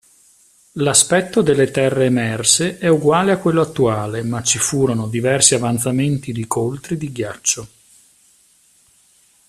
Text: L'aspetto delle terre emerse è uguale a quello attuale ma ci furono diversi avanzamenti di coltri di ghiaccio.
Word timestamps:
L'aspetto 0.81 1.43
delle 1.43 1.69
terre 1.69 2.05
emerse 2.05 2.79
è 2.79 2.87
uguale 2.87 3.31
a 3.31 3.37
quello 3.37 3.61
attuale 3.61 4.23
ma 4.23 4.41
ci 4.41 4.57
furono 4.57 5.07
diversi 5.07 5.53
avanzamenti 5.53 6.31
di 6.31 6.47
coltri 6.47 6.97
di 6.97 7.11
ghiaccio. 7.11 7.67